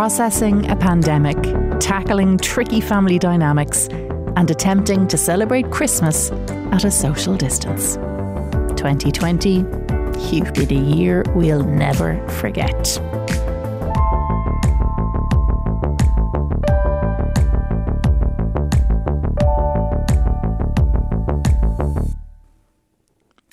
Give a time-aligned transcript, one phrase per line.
[0.00, 1.36] processing a pandemic,
[1.78, 3.86] tackling tricky family dynamics,
[4.34, 6.30] and attempting to celebrate Christmas
[6.72, 7.96] at a social distance.
[8.80, 9.56] 2020,
[10.30, 12.98] you've been a year we'll never forget.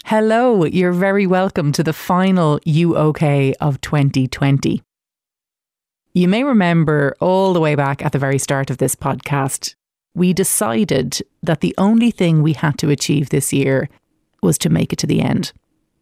[0.05, 4.86] Hello, you're very welcome to the final You OK of 2020.
[6.17, 9.75] You may remember all the way back at the very start of this podcast,
[10.15, 13.87] we decided that the only thing we had to achieve this year
[14.41, 15.53] was to make it to the end.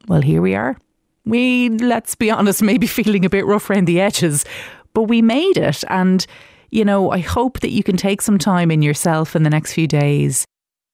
[0.08, 0.78] Well, here we are.
[1.26, 4.46] We, let's be honest, maybe feeling a bit rough around the edges,
[4.94, 5.84] but we made it.
[5.90, 6.26] And,
[6.70, 9.74] you know, I hope that you can take some time in yourself in the next
[9.74, 10.46] few days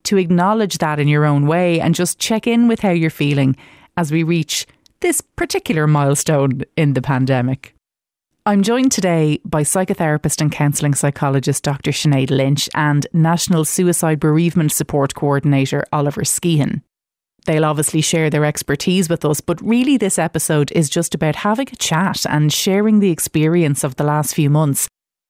[0.06, 3.56] to acknowledge that in your own way and just check in with how you're feeling
[3.98, 4.66] as we reach
[5.02, 7.76] this particular milestone in the pandemic.
[8.44, 11.92] I'm joined today by psychotherapist and counselling psychologist Dr.
[11.92, 16.82] Sinead Lynch and National Suicide Bereavement Support Coordinator Oliver Skehan.
[17.46, 21.68] They'll obviously share their expertise with us, but really, this episode is just about having
[21.72, 24.88] a chat and sharing the experience of the last few months,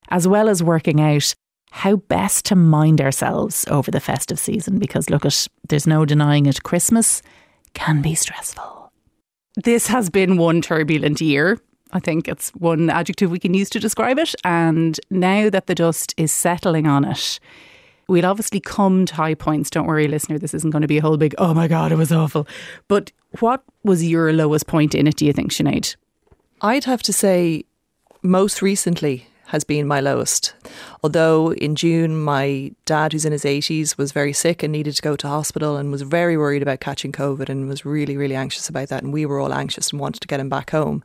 [0.07, 1.35] as well as working out
[1.71, 6.45] how best to mind ourselves over the festive season because look at there's no denying
[6.45, 7.21] it Christmas
[7.73, 8.93] can be stressful.
[9.61, 11.59] This has been one turbulent year.
[11.93, 15.75] I think it's one adjective we can use to describe it and now that the
[15.75, 17.39] dust is settling on it
[18.07, 21.01] we'll obviously come to high points don't worry listener this isn't going to be a
[21.01, 22.47] whole big oh my god it was awful
[22.87, 25.95] but what was your lowest point in it do you think Sinead
[26.61, 27.65] I'd have to say
[28.21, 30.53] most recently has been my lowest.
[31.03, 35.01] Although in June, my dad, who's in his 80s, was very sick and needed to
[35.01, 38.69] go to hospital and was very worried about catching COVID and was really, really anxious
[38.69, 39.03] about that.
[39.03, 41.03] And we were all anxious and wanted to get him back home.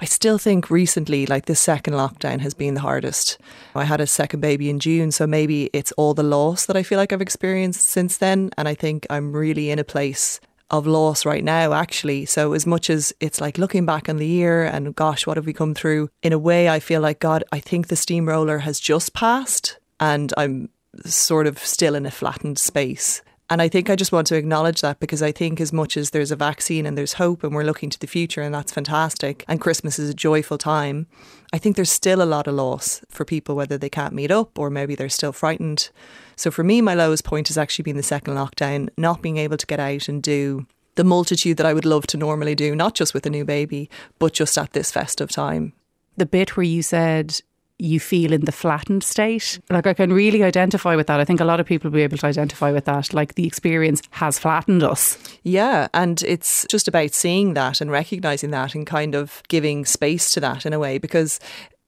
[0.00, 3.38] I still think recently, like this second lockdown has been the hardest.
[3.74, 6.82] I had a second baby in June, so maybe it's all the loss that I
[6.82, 8.50] feel like I've experienced since then.
[8.58, 10.40] And I think I'm really in a place
[10.70, 12.26] of loss right now, actually.
[12.26, 15.46] So, as much as it's like looking back on the year and gosh, what have
[15.46, 16.10] we come through?
[16.22, 20.32] In a way, I feel like, God, I think the steamroller has just passed and
[20.36, 20.68] I'm
[21.04, 23.22] sort of still in a flattened space.
[23.48, 26.10] And I think I just want to acknowledge that because I think as much as
[26.10, 29.44] there's a vaccine and there's hope and we're looking to the future and that's fantastic
[29.46, 31.06] and Christmas is a joyful time,
[31.52, 34.58] I think there's still a lot of loss for people whether they can't meet up
[34.58, 35.90] or maybe they're still frightened.
[36.34, 39.58] So for me my lowest point has actually been the second lockdown, not being able
[39.58, 42.94] to get out and do the multitude that I would love to normally do, not
[42.94, 45.72] just with a new baby, but just at this festive time.
[46.16, 47.42] The bit where you said
[47.78, 49.60] you feel in the flattened state.
[49.68, 51.20] Like I can really identify with that.
[51.20, 53.12] I think a lot of people will be able to identify with that.
[53.12, 55.18] Like the experience has flattened us.
[55.42, 55.88] Yeah.
[55.92, 60.40] And it's just about seeing that and recognizing that and kind of giving space to
[60.40, 61.38] that in a way because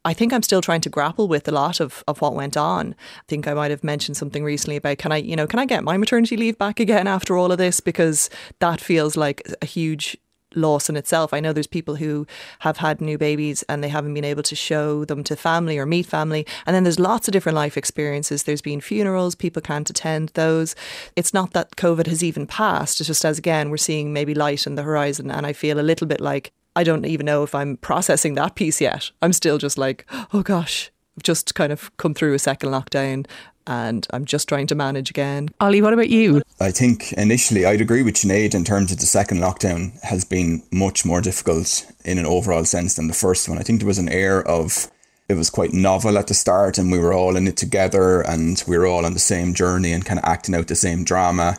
[0.04, 2.94] I think I'm still trying to grapple with a lot of, of what went on.
[3.19, 5.66] I think I might have mentioned something recently about can I, you know, can I
[5.66, 7.81] get my maternity leave back again after all of this?
[7.81, 10.16] Because that feels like a huge
[10.58, 11.32] loss in itself.
[11.32, 12.26] I know there's people who
[12.60, 15.86] have had new babies and they haven't been able to show them to family or
[15.86, 16.46] meet family.
[16.66, 18.44] And then there's lots of different life experiences.
[18.44, 20.74] There's been funerals, people can't attend those.
[21.16, 23.00] It's not that COVID has even passed.
[23.00, 25.30] It's just as again, we're seeing maybe light in the horizon.
[25.30, 28.54] And I feel a little bit like I don't even know if I'm processing that
[28.54, 29.10] piece yet.
[29.20, 33.26] I'm still just like, oh gosh, I've just kind of come through a second lockdown
[33.68, 35.50] and I'm just trying to manage again.
[35.60, 36.42] Ollie, what about you?
[36.58, 40.62] I think initially I'd agree with Sinead in terms of the second lockdown has been
[40.72, 43.58] much more difficult in an overall sense than the first one.
[43.58, 44.90] I think there was an air of
[45.28, 48.64] it was quite novel at the start and we were all in it together and
[48.66, 51.58] we were all on the same journey and kind of acting out the same drama.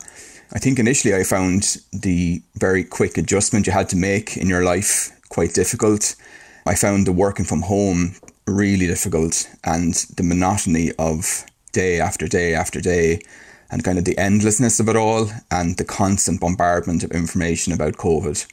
[0.52, 4.64] I think initially I found the very quick adjustment you had to make in your
[4.64, 6.16] life quite difficult.
[6.66, 8.16] I found the working from home
[8.48, 13.20] really difficult and the monotony of day after day after day
[13.70, 17.94] and kind of the endlessness of it all and the constant bombardment of information about
[17.94, 18.46] COVID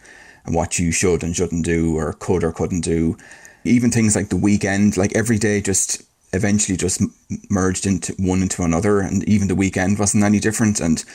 [0.45, 3.17] and what you should and shouldn't do or could or couldn't do.
[3.63, 6.03] Even things like the weekend, like every day just
[6.33, 7.01] eventually just
[7.49, 11.05] merged into one into another and even the weekend wasn't any different and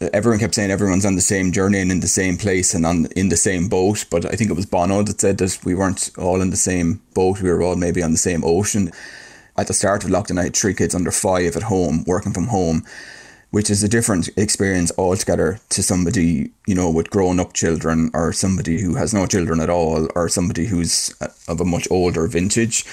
[0.00, 2.86] uh, everyone kept saying everyone's on the same journey and in the same place and
[2.86, 5.74] on in the same boat but I think it was Bono that said that we
[5.74, 8.90] weren't all in the same boat we were all maybe on the same ocean
[9.56, 12.48] at the start of lockdown, I had three kids under five at home, working from
[12.48, 12.84] home,
[13.50, 18.32] which is a different experience altogether to somebody, you know, with grown up children or
[18.32, 21.14] somebody who has no children at all or somebody who's
[21.46, 22.84] of a much older vintage.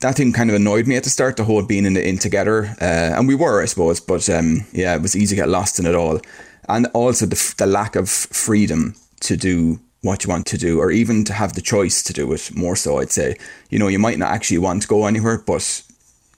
[0.00, 2.74] That thing kind of annoyed me at the start, the whole being in, in together.
[2.80, 5.78] Uh, and we were, I suppose, but um, yeah, it was easy to get lost
[5.78, 6.20] in it all.
[6.68, 10.92] And also the, the lack of freedom to do what you want to do, or
[10.92, 13.36] even to have the choice to do it more so, I'd say.
[13.70, 15.82] You know, you might not actually want to go anywhere, but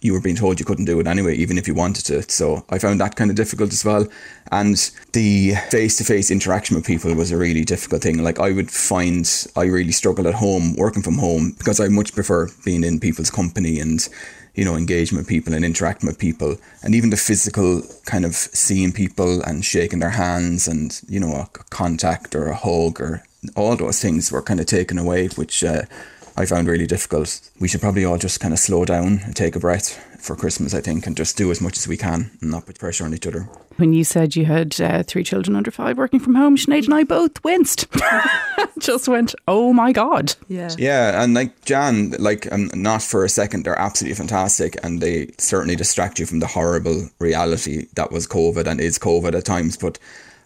[0.01, 2.23] you were being told you couldn't do it anyway, even if you wanted to.
[2.31, 4.07] So I found that kind of difficult as well.
[4.51, 4.77] And
[5.13, 8.23] the face to face interaction with people was a really difficult thing.
[8.23, 12.15] Like I would find I really struggle at home, working from home, because I much
[12.15, 14.09] prefer being in people's company and
[14.55, 18.35] you know, engaging with people and interacting with people, and even the physical kind of
[18.35, 23.23] seeing people and shaking their hands and you know a contact or a hug or
[23.57, 25.83] all those things were kind of taken away, which uh,
[26.41, 27.51] I found really difficult.
[27.61, 30.73] We should probably all just kind of slow down and take a breath for Christmas,
[30.73, 33.13] I think, and just do as much as we can and not put pressure on
[33.13, 33.43] each other.
[33.77, 36.95] When you said you had uh, three children under five working from home, Sinead and
[36.95, 37.87] I both winced.
[38.79, 40.35] just went, oh my God.
[40.49, 40.71] Yeah.
[40.79, 41.23] Yeah.
[41.23, 44.83] And like Jan, like, um, not for a second, they're absolutely fantastic.
[44.83, 49.35] And they certainly distract you from the horrible reality that was COVID and is COVID
[49.35, 49.77] at times.
[49.77, 49.99] But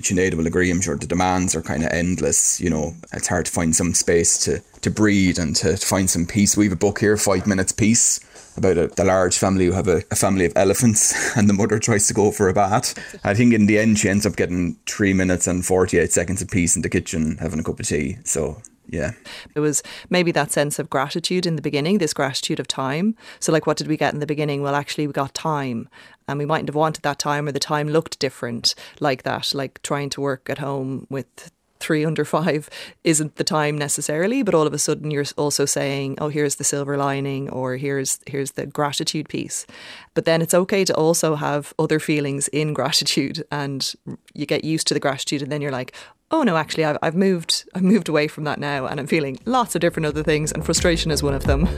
[0.02, 2.60] Sinead will agree, I'm sure the demands are kind of endless.
[2.60, 6.26] You know, it's hard to find some space to, to breathe and to find some
[6.26, 6.56] peace.
[6.56, 8.20] We have a book here, Five Minutes Peace,
[8.56, 11.78] about a, the large family who have a, a, family of elephants and the mother
[11.78, 12.94] tries to go for a bath.
[13.24, 16.50] I think in the end she ends up getting three minutes and 48 seconds of
[16.50, 18.18] peace in the kitchen having a cup of tea.
[18.24, 19.12] So yeah.
[19.54, 23.16] It was maybe that sense of gratitude in the beginning, this gratitude of time.
[23.40, 24.62] So, like, what did we get in the beginning?
[24.62, 25.88] Well, actually, we got time.
[26.26, 29.82] And we mightn't have wanted that time, or the time looked different like that, like
[29.82, 31.50] trying to work at home with
[31.80, 32.70] three under five
[33.02, 36.64] isn't the time necessarily, but all of a sudden you're also saying, "Oh, here's the
[36.64, 39.66] silver lining," or "Here's here's the gratitude piece."
[40.14, 43.92] But then it's okay to also have other feelings in gratitude, and
[44.32, 45.92] you get used to the gratitude, and then you're like,
[46.30, 49.38] "Oh no, actually, I've I've moved I've moved away from that now, and I'm feeling
[49.44, 51.68] lots of different other things, and frustration is one of them."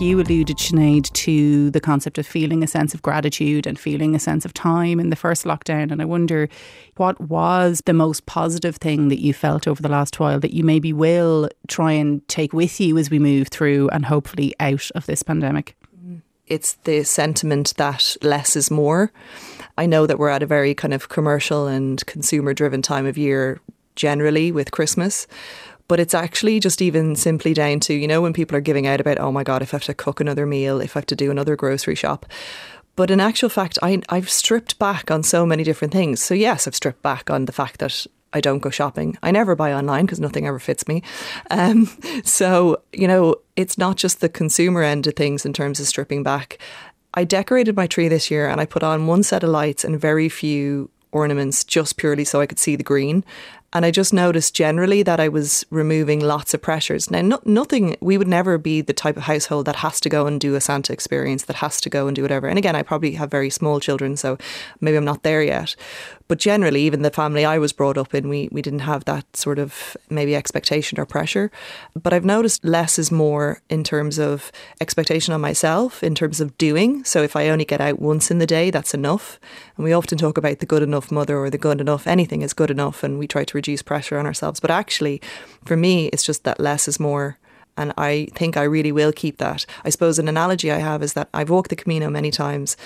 [0.00, 4.18] You alluded, Sinead, to the concept of feeling a sense of gratitude and feeling a
[4.18, 5.90] sense of time in the first lockdown.
[5.92, 6.48] And I wonder
[6.96, 10.64] what was the most positive thing that you felt over the last while that you
[10.64, 15.06] maybe will try and take with you as we move through and hopefully out of
[15.06, 15.76] this pandemic?
[16.46, 19.12] It's the sentiment that less is more.
[19.78, 23.16] I know that we're at a very kind of commercial and consumer driven time of
[23.16, 23.60] year
[23.94, 25.26] generally with Christmas.
[25.90, 29.00] But it's actually just even simply down to, you know, when people are giving out
[29.00, 31.16] about, oh my God, if I have to cook another meal, if I have to
[31.16, 32.26] do another grocery shop.
[32.94, 36.22] But in actual fact, I, I've stripped back on so many different things.
[36.22, 39.18] So, yes, I've stripped back on the fact that I don't go shopping.
[39.24, 41.02] I never buy online because nothing ever fits me.
[41.50, 41.86] Um,
[42.24, 46.22] so, you know, it's not just the consumer end of things in terms of stripping
[46.22, 46.58] back.
[47.14, 50.00] I decorated my tree this year and I put on one set of lights and
[50.00, 53.24] very few ornaments just purely so I could see the green.
[53.72, 57.10] And I just noticed generally that I was removing lots of pressures.
[57.10, 60.26] Now, no, nothing, we would never be the type of household that has to go
[60.26, 62.48] and do a Santa experience, that has to go and do whatever.
[62.48, 64.38] And again, I probably have very small children, so
[64.80, 65.76] maybe I'm not there yet.
[66.30, 69.36] But generally, even the family I was brought up in, we, we didn't have that
[69.36, 71.50] sort of maybe expectation or pressure.
[72.00, 76.56] But I've noticed less is more in terms of expectation on myself, in terms of
[76.56, 77.02] doing.
[77.02, 79.40] So if I only get out once in the day, that's enough.
[79.76, 82.52] And we often talk about the good enough mother or the good enough, anything is
[82.52, 83.02] good enough.
[83.02, 84.60] And we try to reduce pressure on ourselves.
[84.60, 85.20] But actually,
[85.64, 87.38] for me, it's just that less is more.
[87.76, 89.66] And I think I really will keep that.
[89.84, 92.76] I suppose an analogy I have is that I've walked the Camino many times,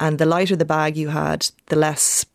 [0.00, 2.26] and the lighter the bag you had, the less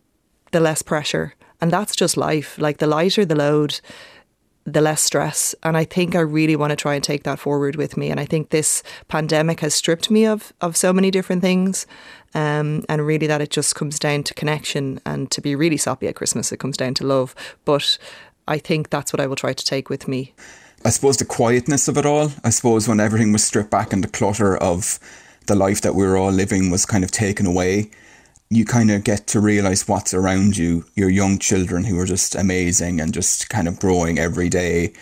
[0.52, 1.34] the less pressure.
[1.62, 2.58] And that's just life.
[2.58, 3.80] Like the lighter the load,
[4.68, 5.56] the less stress.
[5.64, 8.10] And I think I really want to try and take that forward with me.
[8.10, 11.88] And I think this pandemic has stripped me of, of so many different things.
[12.36, 16.08] Um, and really that it just comes down to connection and to be really soppy
[16.08, 17.34] at Christmas, it comes down to love.
[17.64, 17.98] But
[18.48, 20.34] I think that's what I will try to take with me.
[20.86, 24.04] I suppose the quietness of it all, I suppose when everything was stripped back and
[24.04, 25.00] the clutter of
[25.48, 27.90] the life that we were all living was kind of taken away
[28.50, 32.36] you kind of get to realize what's around you, your young children who are just
[32.36, 34.94] amazing and just kind of growing every day.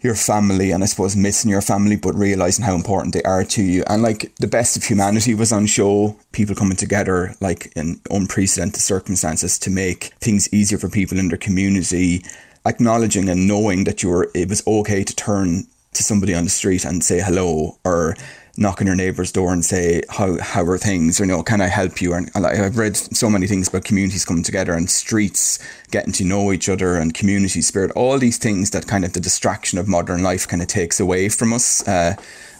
[0.00, 3.62] Your family, and I suppose missing your family, but realizing how important they are to
[3.62, 3.84] you.
[3.88, 8.82] And like the best of humanity was on show, people coming together like in unprecedented
[8.82, 12.22] circumstances to make things easier for people in their community,
[12.66, 16.50] acknowledging and knowing that you were, it was okay to turn to somebody on the
[16.50, 18.14] street and say hello or
[18.56, 21.20] knock on your neighbour's door and say how how are things?
[21.20, 22.14] Or you know can I help you.
[22.14, 25.58] And I've read so many things about communities coming together and streets
[25.90, 27.90] getting to know each other and community spirit.
[27.92, 31.28] All these things that kind of the distraction of modern life kind of takes away
[31.28, 31.86] from us.
[31.86, 32.14] Uh,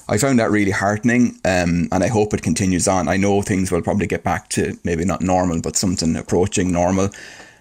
[0.06, 3.08] I found that really heartening um, and I hope it continues on.
[3.08, 7.10] I know things will probably get back to maybe not normal but something approaching normal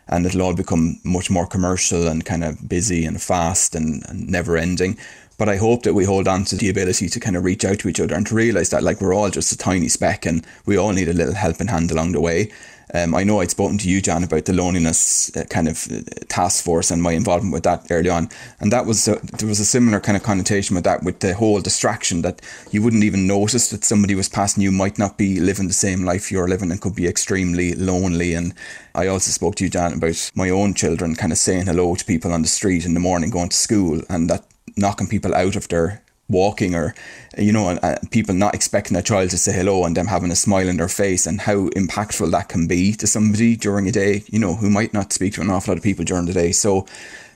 [0.08, 4.28] and it'll all become much more commercial and kind of busy and fast and, and
[4.30, 4.98] never ending.
[5.44, 7.80] But I hope that we hold on to the ability to kind of reach out
[7.80, 10.48] to each other and to realize that like we're all just a tiny speck and
[10.66, 12.50] we all need a little helping hand along the way.
[12.94, 16.00] Um, I know I'd spoken to you, John, about the loneliness uh, kind of uh,
[16.30, 18.30] task force and my involvement with that early on,
[18.62, 21.34] and that was a, there was a similar kind of connotation with that, with the
[21.34, 22.40] whole distraction that
[22.72, 26.06] you wouldn't even notice that somebody was passing you might not be living the same
[26.06, 28.34] life you're living and could be extremely lonely.
[28.34, 28.54] And
[28.96, 32.06] I also spoke to you, John, about my own children kind of saying hello to
[32.06, 35.56] people on the street in the morning going to school, and that knocking people out
[35.56, 36.96] of their walking or
[37.38, 40.36] you know uh, people not expecting a child to say hello and them having a
[40.36, 44.24] smile on their face and how impactful that can be to somebody during a day
[44.28, 46.52] you know who might not speak to an awful lot of people during the day.
[46.52, 46.86] So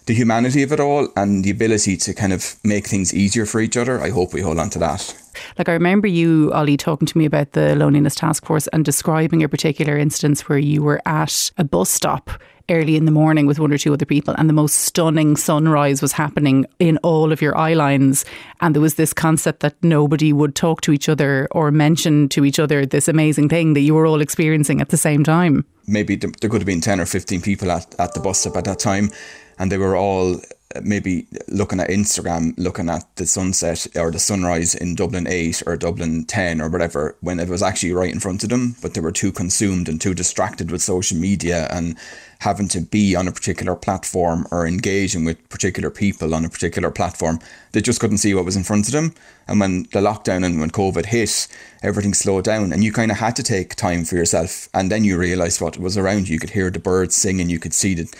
[0.07, 3.59] the humanity of it all and the ability to kind of make things easier for
[3.61, 5.15] each other i hope we hold on to that
[5.57, 9.43] like I remember you, Ollie, talking to me about the loneliness task force and describing
[9.43, 12.31] a particular instance where you were at a bus stop
[12.69, 16.01] early in the morning with one or two other people, and the most stunning sunrise
[16.01, 18.25] was happening in all of your eye lines.
[18.59, 22.43] And there was this concept that nobody would talk to each other or mention to
[22.43, 25.65] each other this amazing thing that you were all experiencing at the same time.
[25.87, 28.65] Maybe there could have been 10 or 15 people at, at the bus stop at
[28.65, 29.11] that time,
[29.59, 30.39] and they were all
[30.75, 35.63] uh, maybe looking at Instagram, looking at the sunset or the sunrise in Dublin 8
[35.65, 38.93] or Dublin 10 or whatever, when it was actually right in front of them, but
[38.93, 41.95] they were too consumed and too distracted with social media and
[42.39, 46.91] having to be on a particular platform or engaging with particular people on a particular
[46.91, 47.39] platform.
[47.71, 49.15] They just couldn't see what was in front of them.
[49.47, 51.47] And when the lockdown and when COVID hit,
[51.81, 54.67] everything slowed down and you kind of had to take time for yourself.
[54.73, 56.33] And then you realised what was around you.
[56.33, 58.13] You could hear the birds singing, you could see the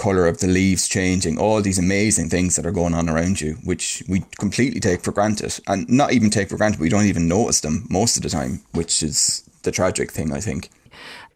[0.00, 3.52] color of the leaves changing, all these amazing things that are going on around you,
[3.64, 7.28] which we completely take for granted and not even take for granted, we don't even
[7.28, 10.70] notice them most of the time, which is the tragic thing, I think.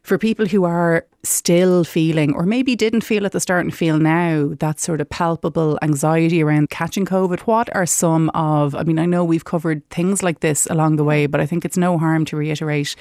[0.03, 3.99] For people who are still feeling, or maybe didn't feel at the start and feel
[3.99, 8.99] now, that sort of palpable anxiety around catching COVID, what are some of, I mean,
[8.99, 11.99] I know we've covered things like this along the way, but I think it's no
[11.99, 12.97] harm to reiterate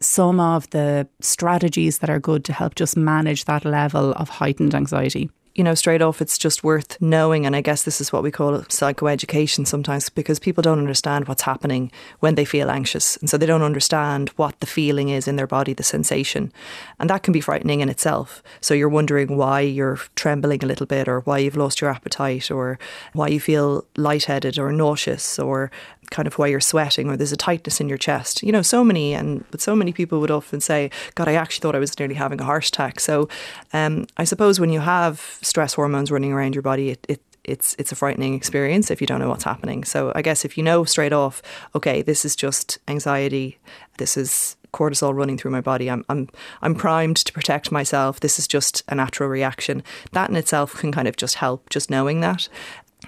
[0.00, 4.74] some of the strategies that are good to help just manage that level of heightened
[4.74, 5.30] anxiety?
[5.56, 7.46] you know, straight off, it's just worth knowing.
[7.46, 11.42] And I guess this is what we call psychoeducation sometimes because people don't understand what's
[11.42, 13.16] happening when they feel anxious.
[13.16, 16.52] And so they don't understand what the feeling is in their body, the sensation.
[17.00, 18.42] And that can be frightening in itself.
[18.60, 22.50] So you're wondering why you're trembling a little bit or why you've lost your appetite
[22.50, 22.78] or
[23.14, 25.70] why you feel lightheaded or nauseous or
[26.10, 28.42] kind of why you're sweating or there's a tightness in your chest.
[28.42, 31.62] You know, so many and but so many people would often say, God, I actually
[31.62, 33.00] thought I was nearly having a heart attack.
[33.00, 33.28] So
[33.72, 37.76] um, I suppose when you have stress hormones running around your body, it, it it's
[37.78, 39.84] it's a frightening experience if you don't know what's happening.
[39.84, 41.42] So I guess if you know straight off,
[41.74, 43.58] okay, this is just anxiety,
[43.98, 45.90] this is cortisol running through my body.
[45.90, 46.28] I'm I'm
[46.60, 48.20] I'm primed to protect myself.
[48.20, 49.82] This is just a natural reaction.
[50.12, 52.48] That in itself can kind of just help just knowing that.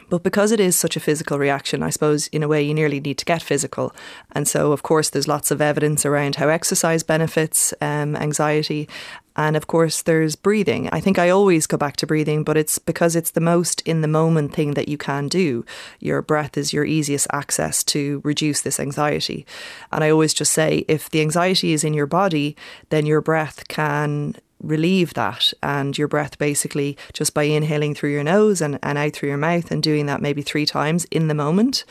[0.09, 3.01] But because it is such a physical reaction, I suppose in a way you nearly
[3.01, 3.95] need to get physical.
[4.33, 8.89] And so, of course, there's lots of evidence around how exercise benefits um, anxiety.
[9.37, 10.89] And of course, there's breathing.
[10.91, 14.01] I think I always go back to breathing, but it's because it's the most in
[14.01, 15.65] the moment thing that you can do.
[16.01, 19.47] Your breath is your easiest access to reduce this anxiety.
[19.93, 22.57] And I always just say if the anxiety is in your body,
[22.89, 28.25] then your breath can relieve that and your breath basically just by inhaling through your
[28.25, 31.35] nose and, and out through your mouth and doing that maybe three times in the
[31.35, 31.85] moment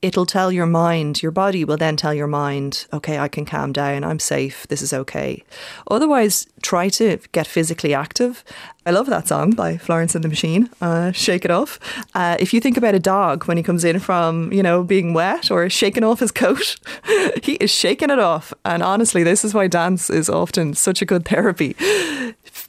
[0.00, 3.72] it'll tell your mind, your body will then tell your mind, okay, I can calm
[3.72, 5.42] down, I'm safe, this is okay.
[5.90, 8.44] Otherwise, try to get physically active.
[8.86, 11.80] I love that song by Florence and the Machine, uh, Shake It Off.
[12.14, 15.14] Uh, if you think about a dog when he comes in from, you know, being
[15.14, 16.76] wet or shaking off his coat,
[17.42, 18.54] he is shaking it off.
[18.64, 21.74] And honestly, this is why dance is often such a good therapy.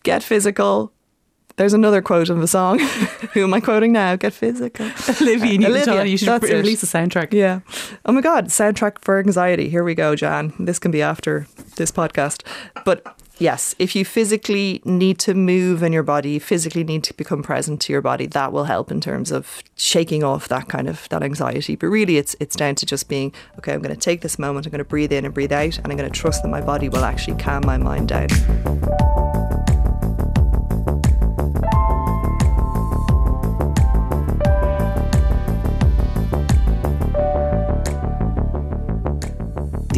[0.03, 0.91] Get physical,
[1.59, 2.79] there's another quote of the song.
[3.33, 4.15] Who am I quoting now?
[4.15, 4.89] Get physical.
[5.21, 7.33] Olivia Newton You should re- release a soundtrack.
[7.33, 7.59] Yeah.
[8.05, 9.67] Oh my God, soundtrack for anxiety.
[9.67, 10.53] Here we go, Jan.
[10.57, 12.43] This can be after this podcast.
[12.85, 13.05] But
[13.39, 17.81] yes, if you physically need to move in your body, physically need to become present
[17.81, 21.23] to your body, that will help in terms of shaking off that kind of that
[21.23, 21.75] anxiety.
[21.75, 24.71] But really it's it's down to just being, okay, I'm gonna take this moment, I'm
[24.71, 27.37] gonna breathe in and breathe out, and I'm gonna trust that my body will actually
[27.37, 29.28] calm my mind down.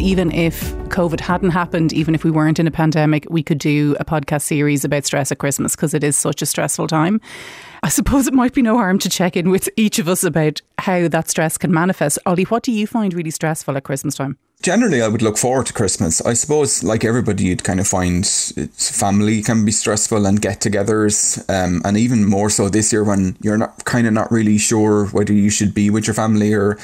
[0.02, 3.94] Even if COVID hadn't happened, even if we weren't in a pandemic, we could do
[4.00, 7.20] a podcast series about stress at Christmas because it is such a stressful time.
[7.84, 10.60] I suppose it might be no harm to check in with each of us about
[10.78, 12.18] how that stress can manifest.
[12.26, 14.38] Ollie, what do you find really stressful at Christmas time?
[14.62, 16.20] Generally I would look forward to Christmas.
[16.22, 21.82] I suppose, like everybody, you'd kind of find family can be stressful and get-togethers, um,
[21.84, 25.32] and even more so this year when you're not kind of not really sure whether
[25.32, 26.78] you should be with your family or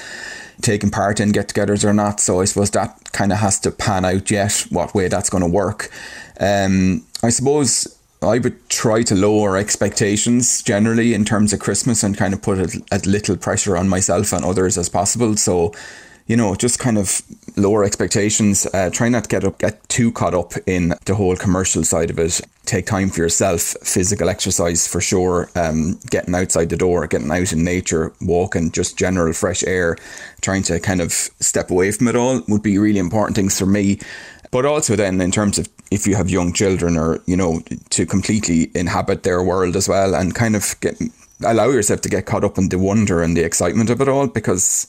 [0.61, 2.21] taking part in get-togethers or not.
[2.21, 5.45] So I suppose that kind of has to pan out yet what way that's going
[5.45, 5.91] to work.
[6.41, 12.19] Um, I suppose I would try to lower expectations generally in terms of Christmas and
[12.19, 15.37] kind of put as, as little pressure on myself and others as possible.
[15.37, 15.73] So
[16.29, 17.23] you know, just kind of
[17.59, 18.67] lower expectations.
[18.73, 22.11] Uh, try not to get up, get too caught up in the whole commercial side
[22.11, 22.41] of it.
[22.65, 23.61] Take time for yourself.
[23.83, 25.50] Physical exercise for sure.
[25.55, 29.97] Um, getting outside the door, getting out in nature, walking, just general fresh air.
[30.41, 33.67] Trying to kind of step away from it all would be really important things for
[33.67, 33.99] me.
[34.50, 37.61] But also then in terms of if you have young children or you know
[37.91, 41.00] to completely inhabit their world as well and kind of get
[41.45, 44.27] allow yourself to get caught up in the wonder and the excitement of it all
[44.27, 44.87] because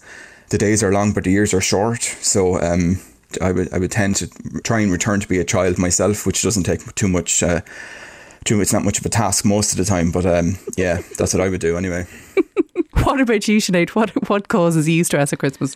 [0.50, 2.02] the days are long, but the years are short.
[2.02, 3.00] So um,
[3.42, 4.28] I would I would tend to
[4.64, 7.44] try and return to be a child myself, which doesn't take too much.
[7.44, 7.62] Uh,
[8.46, 11.34] too, it's not much of a task most of the time, but um, yeah, that's
[11.34, 12.06] what I would do anyway.
[13.10, 13.90] what about you, Sinead?
[13.90, 15.76] What what causes you stress at Christmas?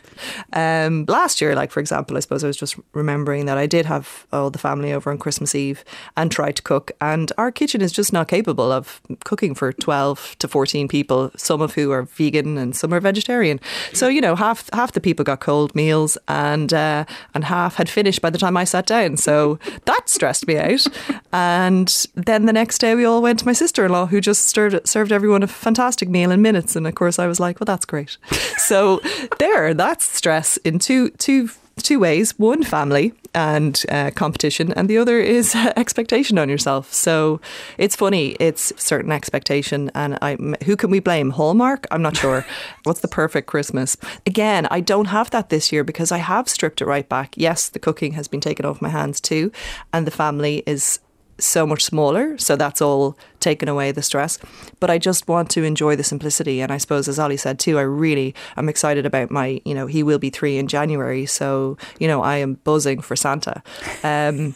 [0.54, 3.88] Um, last year, like for example, I suppose I was just remembering that I did
[3.88, 5.84] have all the family over on Christmas Eve
[6.16, 10.36] and tried to cook, and our kitchen is just not capable of cooking for twelve
[10.38, 11.32] to fourteen people.
[11.36, 13.60] Some of who are vegan and some are vegetarian.
[13.94, 17.90] So you know, half half the people got cold meals, and uh, and half had
[17.90, 19.18] finished by the time I sat down.
[19.18, 20.86] So that stressed me out.
[21.32, 24.50] And then the next day, we all went to my sister in law, who just
[24.50, 27.23] served served everyone a fantastic meal in minutes, and of course.
[27.28, 28.18] Was like, well, that's great.
[28.64, 29.02] So
[29.40, 31.50] there, that's stress in two two
[31.82, 32.38] two ways.
[32.40, 36.94] One family and uh, competition and the other is expectation on yourself.
[36.94, 37.42] So
[37.78, 41.32] it's funny it's certain expectation and I, who can we blame?
[41.32, 41.88] Hallmark?
[41.92, 42.46] I'm not sure.
[42.84, 43.98] What's the perfect christmas?
[44.28, 47.34] Again i don't have that this year because i have stripped it right back.
[47.36, 49.52] Yes the cooking has been taken off my hands too
[49.92, 51.00] and the family is
[51.44, 52.38] so much smaller.
[52.38, 54.40] So that's all taken away the stress.
[54.80, 56.62] But I just want to enjoy the simplicity.
[56.62, 59.88] And I suppose, as Ollie said too, I really am excited about my, you know,
[59.88, 61.26] he will be three in January.
[61.26, 63.62] So, you know, I am buzzing for Santa.
[64.04, 64.56] Um,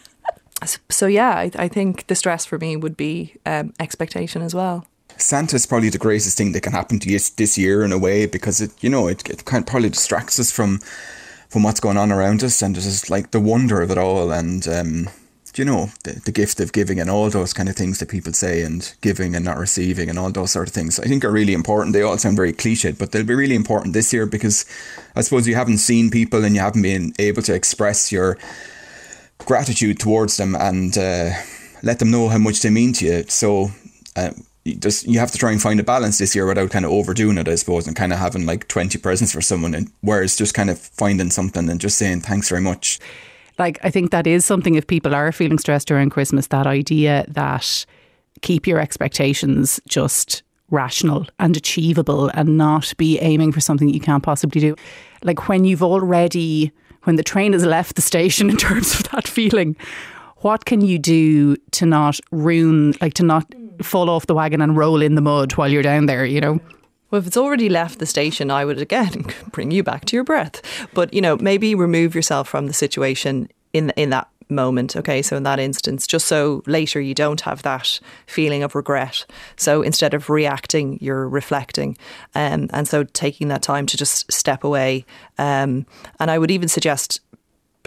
[0.89, 4.87] so, yeah, I, I, think the stress for me would be um, expectation as well.
[5.17, 8.25] Santa's probably the greatest thing that can happen to you this year in a way
[8.25, 10.79] because it, you know, it, it kind of probably distracts us from
[11.49, 14.67] from what's going on around us and just like the wonder of it all and
[14.67, 15.07] um,
[15.57, 18.33] you know, the, the gift of giving and all those kind of things that people
[18.33, 21.31] say and giving and not receiving and all those sort of things, I think are
[21.31, 21.93] really important.
[21.93, 24.65] They all sound very cliched, but they'll be really important this year because
[25.15, 28.37] I suppose you haven't seen people and you haven't been able to express your
[29.39, 31.31] gratitude towards them and uh,
[31.83, 33.23] let them know how much they mean to you.
[33.27, 33.71] So,
[34.15, 34.31] uh,
[34.63, 36.91] you just you have to try and find a balance this year without kind of
[36.91, 40.35] overdoing it, I suppose, and kind of having like twenty presents for someone, and whereas
[40.35, 42.99] just kind of finding something and just saying thanks very much
[43.59, 47.25] like I think that is something if people are feeling stressed during Christmas, that idea
[47.29, 47.85] that
[48.41, 54.01] keep your expectations just rational and achievable and not be aiming for something that you
[54.01, 54.75] can't possibly do.
[55.23, 56.71] Like when you've already
[57.03, 59.75] when the train has left the station in terms of that feeling,
[60.37, 63.45] what can you do to not ruin like to not
[63.81, 66.59] fall off the wagon and roll in the mud while you're down there, you know?
[67.09, 70.23] Well, if it's already left the station, I would again bring you back to your
[70.23, 70.61] breath.
[70.93, 74.95] But you know, maybe remove yourself from the situation in in that moment.
[74.95, 79.25] Okay, so in that instance, just so later you don't have that feeling of regret.
[79.57, 81.97] So instead of reacting, you're reflecting,
[82.35, 85.05] um, and so taking that time to just step away.
[85.37, 85.85] Um,
[86.19, 87.21] and I would even suggest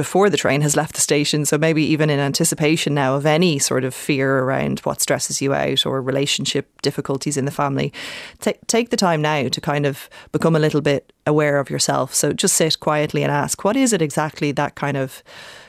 [0.00, 1.44] before the train has left the station.
[1.44, 5.52] So maybe even in anticipation now of any sort of fear around what stresses you
[5.52, 7.92] out or relationship difficulties in the family,
[8.38, 12.14] take take the time now to kind of become a little bit aware of yourself.
[12.14, 15.22] So just sit quietly and ask, what is it exactly that kind of,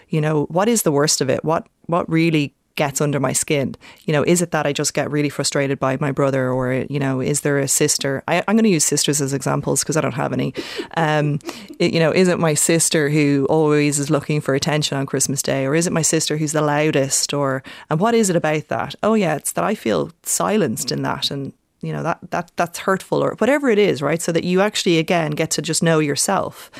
[0.07, 1.43] you know, what is the worst of it?
[1.43, 3.75] What what really gets under my skin.
[4.05, 6.99] You know, is it that I just get really frustrated by my brother, or you
[6.99, 8.23] know, is there a sister?
[8.27, 10.53] I, am going to use sisters as examples because I don't have any.
[10.97, 11.39] Um,
[11.79, 15.41] it, you know, is it my sister who always is looking for attention on Christmas
[15.41, 18.67] Day, or is it my sister who's the loudest, or and what is it about
[18.69, 18.95] that?
[19.03, 22.79] Oh yeah, it's that I feel silenced in that, and you know that that that's
[22.79, 24.21] hurtful, or whatever it is, right?
[24.21, 26.71] So that you actually again get to just know yourself.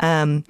[0.00, 0.44] Um,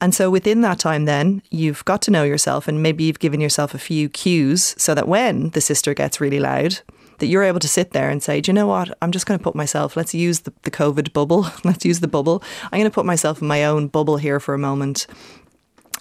[0.00, 3.40] and so within that time, then you've got to know yourself, and maybe you've given
[3.40, 6.80] yourself a few cues so that when the sister gets really loud,
[7.18, 8.96] that you're able to sit there and say, Do you know what?
[9.00, 11.46] I'm just going to put myself, let's use the, the COVID bubble.
[11.64, 12.42] let's use the bubble.
[12.64, 15.06] I'm going to put myself in my own bubble here for a moment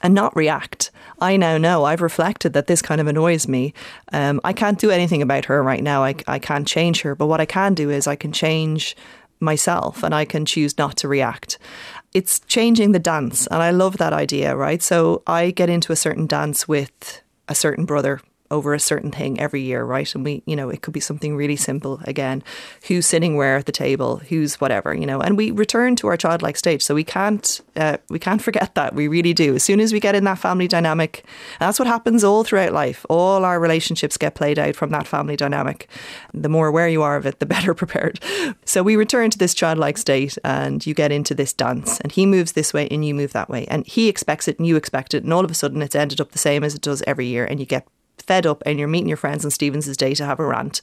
[0.01, 0.91] and not react.
[1.19, 3.73] I now know I've reflected that this kind of annoys me.
[4.11, 6.03] Um, I can't do anything about her right now.
[6.03, 7.15] I, I can't change her.
[7.15, 8.97] But what I can do is I can change
[9.43, 11.57] myself and I can choose not to react.
[12.13, 13.47] It's changing the dance.
[13.47, 14.81] And I love that idea, right?
[14.81, 18.21] So I get into a certain dance with a certain brother
[18.53, 20.13] over a certain thing every year, right?
[20.13, 22.43] And we, you know, it could be something really simple again.
[22.87, 24.17] Who's sitting where at the table?
[24.17, 25.19] Who's whatever, you know?
[25.19, 28.93] And we return to our childlike stage, so we can't uh, we can't forget that.
[28.93, 29.55] We really do.
[29.55, 31.25] As soon as we get in that family dynamic,
[31.59, 33.05] that's what happens all throughout life.
[33.09, 35.89] All our relationships get played out from that family dynamic.
[36.33, 38.19] The more aware you are of it, the better prepared.
[38.65, 42.27] So we return to this childlike state, and you get into this dance, and he
[42.27, 45.15] moves this way, and you move that way, and he expects it, and you expect
[45.15, 47.25] it, and all of a sudden it's ended up the same as it does every
[47.25, 47.87] year, and you get
[48.27, 50.81] fed up and you're meeting your friends on Stephen's Day to have a rant,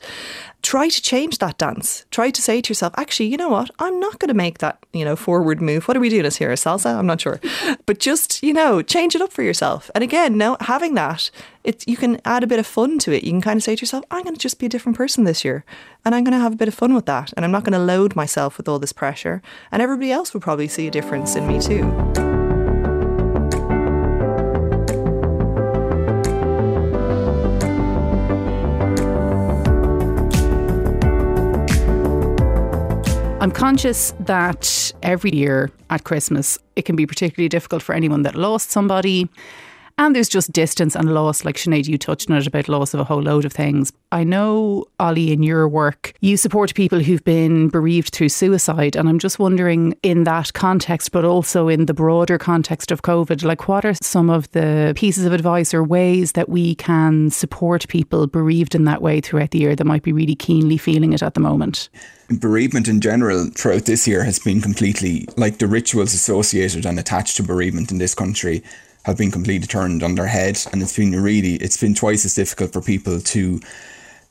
[0.63, 2.05] try to change that dance.
[2.11, 3.71] Try to say to yourself, actually, you know what?
[3.79, 5.89] I'm not going to make that, you know, forward move.
[5.89, 6.51] What are we doing this here?
[6.51, 6.97] A salsa?
[6.97, 7.41] I'm not sure.
[7.87, 9.91] But just, you know, change it up for yourself.
[9.95, 11.31] And again, now having that,
[11.65, 13.25] it's you can add a bit of fun to it.
[13.25, 15.25] You can kind of say to yourself, I'm going to just be a different person
[15.25, 15.65] this year.
[16.05, 17.33] And I'm going to have a bit of fun with that.
[17.37, 19.43] And I'm not going to load myself with all this pressure.
[19.73, 22.30] And everybody else will probably see a difference in me too.
[33.41, 38.35] I'm conscious that every year at Christmas, it can be particularly difficult for anyone that
[38.35, 39.31] lost somebody.
[40.01, 43.01] And there's just distance and loss, like Sinead, you touched on it about loss of
[43.01, 43.93] a whole load of things.
[44.11, 48.97] I know, Ollie, in your work, you support people who've been bereaved through suicide.
[48.97, 53.45] And I'm just wondering, in that context, but also in the broader context of COVID,
[53.45, 57.87] like what are some of the pieces of advice or ways that we can support
[57.89, 61.23] people bereaved in that way throughout the year that might be really keenly feeling it
[61.23, 61.91] at the moment?
[62.39, 67.37] bereavement in general throughout this year has been completely like the rituals associated and attached
[67.37, 68.63] to bereavement in this country
[69.05, 72.35] have been completely turned on their head, and it's been really it's been twice as
[72.35, 73.61] difficult for people to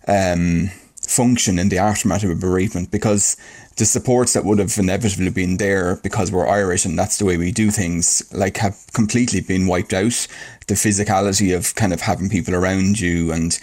[0.08, 0.70] um,
[1.10, 3.36] function in the aftermath of a bereavement because
[3.78, 7.38] the supports that would have inevitably been there because we're Irish and that's the way
[7.38, 10.28] we do things like have completely been wiped out.
[10.68, 13.58] The physicality of kind of having people around you and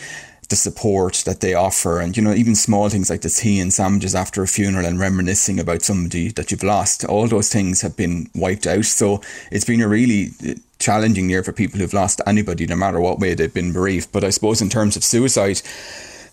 [0.49, 3.73] the support that they offer and you know even small things like the tea and
[3.73, 7.05] sandwiches after a funeral and reminiscing about somebody that you've lost.
[7.05, 8.85] All those things have been wiped out.
[8.85, 13.01] So it's been a really uh, challenging year for people who've lost anybody no matter
[13.01, 14.13] what way they've been bereaved.
[14.13, 15.63] But i suppose in terms of suicide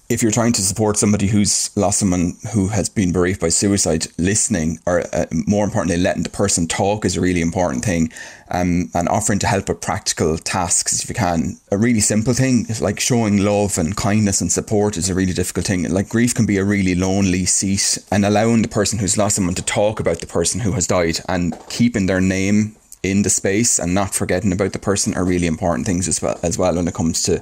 [0.10, 4.08] if you're trying to support somebody who's lost someone who has been bereaved by suicide,
[4.18, 8.12] listening, or uh, more importantly, letting the person talk is a really important thing.
[8.52, 11.58] Um, and offering to help with practical tasks if you can.
[11.72, 15.66] A really simple thing like showing love and kindness and support is a really difficult
[15.66, 15.90] thing.
[15.90, 19.56] Like grief can be a really lonely seat, and allowing the person who's lost someone
[19.56, 23.80] to talk about the person who has died and keeping their name in the space
[23.80, 26.88] and not forgetting about the person are really important things as well as well when
[26.88, 27.42] it comes to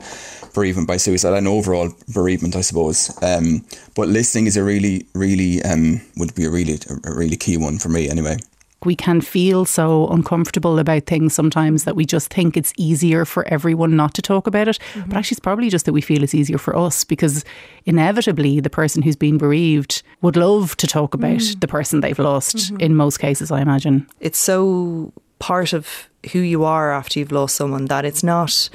[0.54, 3.12] bereavement by suicide and overall bereavement, I suppose.
[3.22, 7.58] Um, but listening is a really, really um, would be a really, a really key
[7.58, 8.38] one for me anyway
[8.84, 13.48] we can feel so uncomfortable about things sometimes that we just think it's easier for
[13.48, 14.80] everyone not to talk about it.
[14.94, 15.10] Mm-hmm.
[15.10, 17.46] But actually, it's probably just that we feel it's easier for us because
[17.86, 21.60] inevitably the person who's been bereaved would love to talk about mm.
[21.60, 22.80] the person they've lost mm-hmm.
[22.80, 24.08] in most cases, I imagine.
[24.20, 28.70] It's so part of who you are after you've lost someone that it's not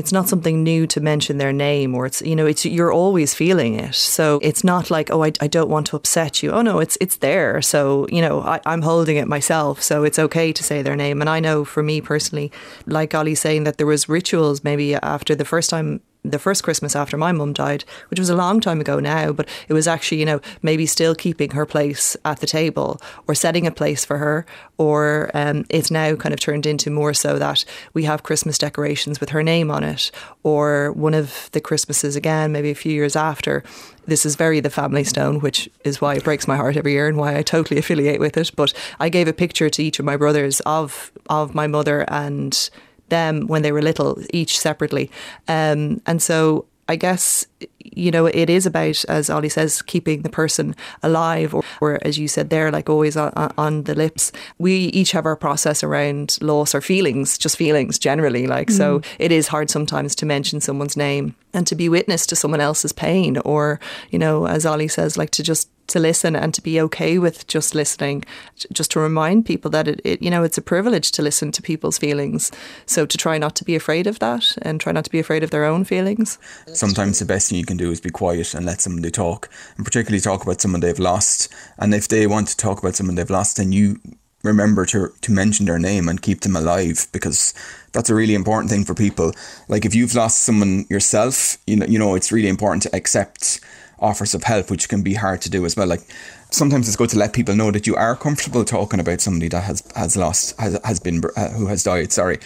[0.00, 3.34] it's not something new to mention their name or it's you know it's you're always
[3.34, 3.94] feeling it.
[3.94, 6.50] So it's not like oh I, I don't want to upset you.
[6.56, 7.60] Oh no it's it's there.
[7.62, 9.82] So you know I, I'm holding it myself.
[9.82, 11.20] So it's okay to say their name.
[11.20, 12.50] And I know for me personally
[12.86, 16.94] like Ollie saying that there was rituals maybe after the first time the first Christmas
[16.94, 20.18] after my mum died, which was a long time ago now, but it was actually,
[20.18, 24.18] you know, maybe still keeping her place at the table or setting a place for
[24.18, 24.44] her.
[24.76, 29.20] Or um, it's now kind of turned into more so that we have Christmas decorations
[29.20, 30.10] with her name on it.
[30.42, 33.62] Or one of the Christmases again, maybe a few years after,
[34.06, 37.08] this is very the family stone, which is why it breaks my heart every year
[37.08, 38.50] and why I totally affiliate with it.
[38.56, 42.70] But I gave a picture to each of my brothers of of my mother and
[43.10, 45.10] them when they were little, each separately.
[45.48, 47.46] Um, and so I guess,
[47.78, 52.18] you know, it is about, as Ollie says, keeping the person alive, or, or as
[52.18, 54.32] you said there, like always on, on, the lips.
[54.58, 58.48] We each have our process around loss or feelings, just feelings generally.
[58.48, 58.76] Like, mm.
[58.76, 62.60] so it is hard sometimes to mention someone's name and to be witness to someone
[62.60, 63.78] else's pain, or,
[64.10, 67.46] you know, as Ollie says, like to just to listen and to be okay with
[67.46, 68.24] just listening,
[68.72, 71.62] just to remind people that it, it, you know, it's a privilege to listen to
[71.62, 72.50] people's feelings.
[72.86, 75.42] So to try not to be afraid of that and try not to be afraid
[75.42, 76.38] of their own feelings.
[76.72, 79.84] Sometimes the best thing you can do is be quiet and let somebody talk, and
[79.84, 81.52] particularly talk about someone they've lost.
[81.78, 84.00] And if they want to talk about someone they've lost, then you
[84.42, 87.52] remember to to mention their name and keep them alive because
[87.92, 89.32] that's a really important thing for people.
[89.68, 93.60] Like if you've lost someone yourself, you know, you know, it's really important to accept
[94.00, 95.86] offers of help, which can be hard to do as well.
[95.86, 96.02] Like
[96.50, 99.64] sometimes it's good to let people know that you are comfortable talking about somebody that
[99.64, 102.12] has has lost has has been uh, who has died.
[102.12, 102.38] Sorry,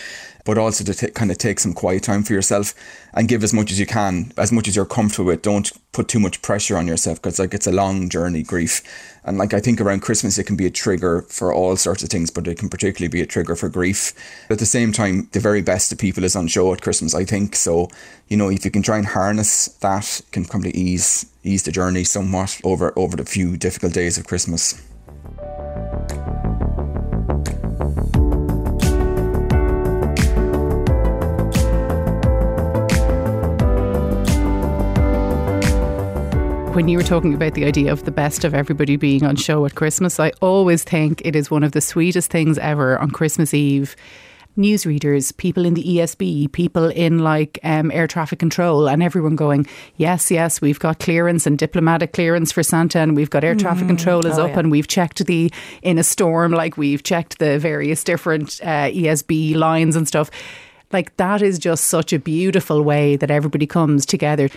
[0.44, 2.74] but also to t- kind of take some quiet time for yourself
[3.14, 5.42] and give as much as you can, as much as you're comfortable with.
[5.42, 8.82] Don't put too much pressure on yourself because like it's a long journey, grief.
[9.24, 12.10] And like I think around Christmas, it can be a trigger for all sorts of
[12.10, 14.12] things, but it can particularly be a trigger for grief.
[14.48, 17.14] But at the same time, the very best of people is on show at Christmas,
[17.14, 17.56] I think.
[17.56, 17.88] So,
[18.28, 22.04] you know, if you can try and harness that, can probably ease ease the journey
[22.04, 24.80] somewhat over over the few difficult days of Christmas.
[36.74, 39.64] When you were talking about the idea of the best of everybody being on show
[39.64, 43.54] at Christmas, I always think it is one of the sweetest things ever on Christmas
[43.54, 43.94] Eve.
[44.58, 49.68] Newsreaders, people in the ESB, people in like um, air traffic control, and everyone going,
[49.98, 53.84] Yes, yes, we've got clearance and diplomatic clearance for Santa, and we've got air traffic
[53.84, 53.88] mm.
[53.88, 54.58] control is oh, up, yeah.
[54.58, 59.54] and we've checked the in a storm, like we've checked the various different uh, ESB
[59.54, 60.28] lines and stuff.
[60.92, 64.50] Like that is just such a beautiful way that everybody comes together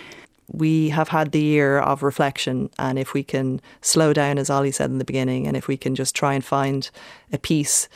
[0.48, 4.72] we have had the year of reflection, and if we can slow down, as Ollie
[4.72, 6.90] said in the beginning, and if we can just try and find
[7.32, 7.88] a piece,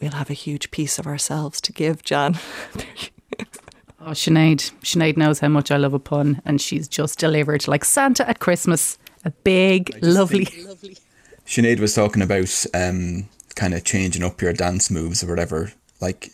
[0.00, 2.34] we'll have a huge piece of ourselves to give, Jan.
[4.00, 4.72] oh, Sinead.
[4.82, 8.40] Sinead knows how much I love a pun, and she's just delivered like Santa at
[8.40, 8.98] Christmas.
[9.24, 10.48] A big, lovely.
[10.66, 10.98] lovely.
[11.46, 15.72] Sinead was talking about um, kind of changing up your dance moves or whatever.
[16.00, 16.30] Like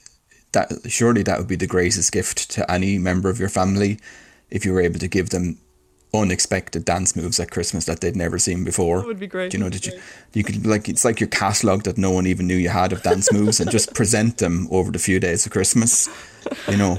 [0.52, 3.98] that, surely that would be the greatest gift to any member of your family
[4.50, 5.58] if you were able to give them
[6.14, 9.00] unexpected dance moves at Christmas that they'd never seen before.
[9.00, 9.50] That would be great.
[9.50, 10.00] Do you know, did you
[10.32, 13.02] you could like it's like your catalogue that no one even knew you had of
[13.02, 16.08] dance moves and just present them over the few days of Christmas.
[16.68, 16.98] You know.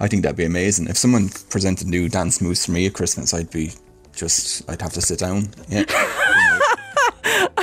[0.00, 0.88] I think that'd be amazing.
[0.88, 3.72] If someone presented new dance moves for me at Christmas, I'd be
[4.12, 5.48] just I'd have to sit down.
[5.68, 5.84] Yeah.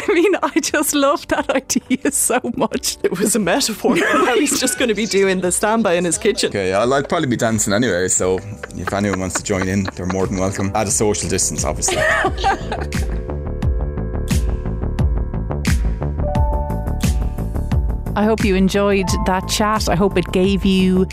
[0.08, 2.98] I mean, I just love that idea so much.
[3.04, 3.96] It was a metaphor.
[4.14, 6.50] now he's just going to be doing the standby in his kitchen.
[6.50, 8.38] Okay, I'll, I'd probably be dancing anyway, so
[8.76, 10.72] if anyone wants to join in, they're more than welcome.
[10.76, 11.98] At a social distance, obviously.
[18.14, 19.88] I hope you enjoyed that chat.
[19.88, 21.08] I hope it gave you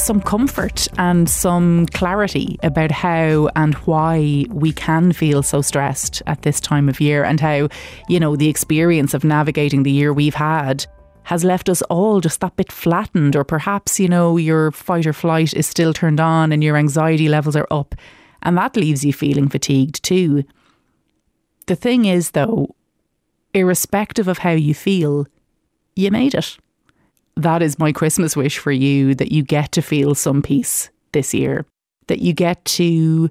[0.00, 6.42] some comfort and some clarity about how and why we can feel so stressed at
[6.42, 7.68] this time of year and how,
[8.08, 10.86] you know, the experience of navigating the year we've had
[11.24, 15.12] has left us all just that bit flattened, or perhaps, you know, your fight or
[15.12, 17.94] flight is still turned on and your anxiety levels are up,
[18.42, 20.42] and that leaves you feeling fatigued too.
[21.66, 22.74] The thing is, though,
[23.54, 25.26] irrespective of how you feel,
[25.94, 26.58] you made it
[27.36, 31.34] that is my Christmas wish for you that you get to feel some peace this
[31.34, 31.64] year,
[32.06, 33.30] that you get to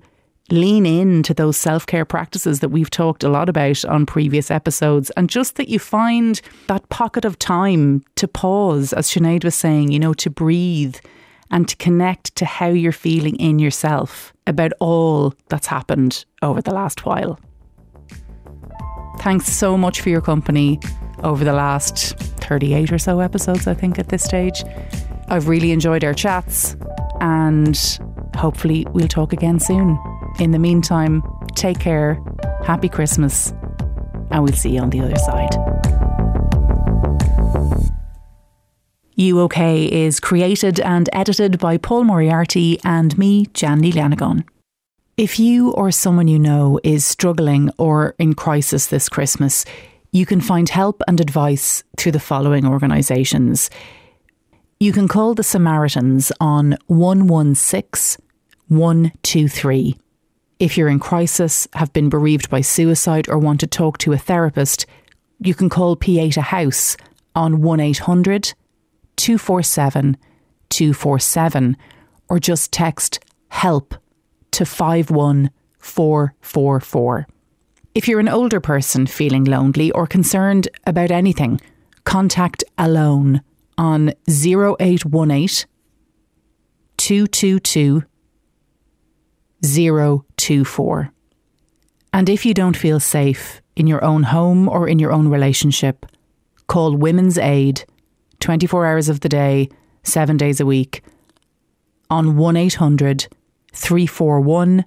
[0.51, 5.09] lean into those self care practices that we've talked a lot about on previous episodes,
[5.12, 9.91] and just that you find that pocket of time to pause, as Sinead was saying,
[9.91, 10.97] you know, to breathe
[11.51, 16.73] and to connect to how you're feeling in yourself about all that's happened over the
[16.73, 17.39] last while.
[19.19, 20.79] Thanks so much for your company
[21.23, 24.63] over the last 38 or so episodes, I think, at this stage.
[25.29, 26.75] I've really enjoyed our chats
[27.21, 27.77] and
[28.35, 29.99] hopefully we'll talk again soon.
[30.39, 31.21] In the meantime,
[31.55, 32.19] take care,
[32.63, 33.53] happy Christmas,
[34.31, 35.55] and we'll see you on the other side.
[39.15, 44.45] You OK is created and edited by Paul Moriarty and me, Jandy Lanagon.
[45.17, 49.65] If you or someone you know is struggling or in crisis this Christmas,
[50.12, 53.69] you can find help and advice through the following organisations.
[54.80, 58.26] You can call the Samaritans on 116
[58.69, 59.95] 123.
[60.60, 64.17] If you're in crisis, have been bereaved by suicide, or want to talk to a
[64.17, 64.86] therapist,
[65.39, 66.98] you can call Pieta House
[67.36, 68.54] on 1800
[69.15, 70.17] 247
[70.69, 71.78] 247
[72.30, 73.19] or just text
[73.50, 73.93] HELP
[74.52, 77.28] to 51444.
[77.95, 81.60] If you're an older person feeling lonely or concerned about anything,
[82.04, 83.41] contact Alone
[83.78, 85.65] on 0818
[86.97, 88.04] 222
[90.38, 91.12] 024.
[92.13, 96.06] And if you don't feel safe in your own home or in your own relationship,
[96.67, 97.86] call Women's Aid
[98.39, 99.69] 24 hours of the day,
[100.04, 101.04] 7 days a week
[102.10, 103.28] on 1 800
[103.73, 104.86] 341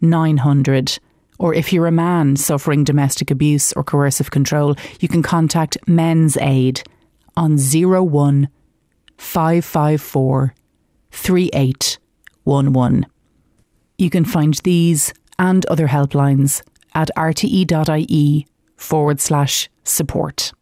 [0.00, 0.98] 900
[1.38, 6.36] or if you're a man suffering domestic abuse or coercive control, you can contact Men's
[6.36, 6.82] Aid
[7.36, 8.48] on 01
[9.16, 10.54] 554
[11.10, 13.06] 3811.
[13.96, 16.62] You can find these and other helplines
[16.94, 18.46] at rte.ie
[18.76, 20.52] forward slash support.